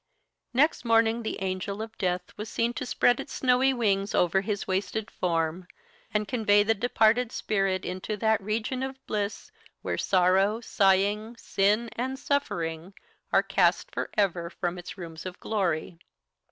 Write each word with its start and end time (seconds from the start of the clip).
Next 0.51 0.83
morning 0.83 1.21
the 1.21 1.39
Angel 1.43 1.79
of 1.79 1.95
Death 1.99 2.35
was 2.35 2.49
seen 2.49 2.73
to 2.73 2.87
spread 2.87 3.19
its 3.19 3.33
snowy 3.33 3.71
wings 3.71 4.15
over 4.15 4.41
his 4.41 4.65
wasted 4.67 5.11
form, 5.11 5.67
and 6.11 6.27
convey 6.27 6.63
the 6.63 6.73
departed 6.73 7.31
spirit 7.31 7.85
into 7.85 8.17
that 8.17 8.41
region 8.41 8.81
of 8.81 8.97
bliss 9.05 9.51
where 9.83 9.99
sorrow, 9.99 10.59
sighing, 10.59 11.37
sin, 11.37 11.87
and 11.95 12.17
suffering 12.17 12.95
are 13.31 13.43
cast 13.43 13.91
for 13.91 14.09
ever 14.17 14.49
from 14.49 14.79
its 14.79 14.97
rooms 14.97 15.23
of 15.23 15.39
glory. 15.39 15.99